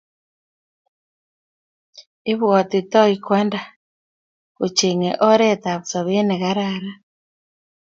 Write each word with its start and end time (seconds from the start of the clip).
Ibwotitoi 2.31 3.15
kwanda, 3.25 3.59
kochengei 4.57 5.19
oretap 5.29 5.81
sobet 5.91 6.25
ne 6.25 6.35
kararan 6.41 6.85